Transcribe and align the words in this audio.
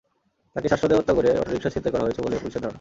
তাকে 0.55 0.67
শ্বাসরোধে 0.67 0.95
হত্যা 0.95 1.13
করে 1.13 1.29
অটোরিকশা 1.41 1.69
ছিনতাই 1.69 1.91
করা 1.91 2.03
হয়েছে 2.03 2.21
বলে 2.21 2.35
পুলিশের 2.35 2.61
ধারণা। 2.61 2.69